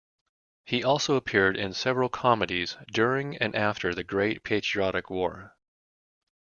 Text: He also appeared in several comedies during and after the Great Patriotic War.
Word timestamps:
He 0.65 0.83
also 0.83 1.13
appeared 1.15 1.55
in 1.55 1.73
several 1.73 2.09
comedies 2.09 2.75
during 2.91 3.37
and 3.37 3.55
after 3.55 3.93
the 3.93 4.03
Great 4.03 4.43
Patriotic 4.43 5.11
War. 5.11 5.55